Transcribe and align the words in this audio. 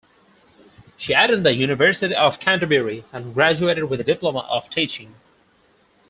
She 0.97 1.13
attended 1.13 1.43
the 1.43 1.53
University 1.53 2.15
of 2.15 2.39
Canterbury 2.39 3.03
and 3.13 3.35
graduated 3.35 3.83
with 3.83 4.01
a 4.01 4.03
Diploma 4.03 4.39
of 4.49 4.67
Teaching. 4.67 5.13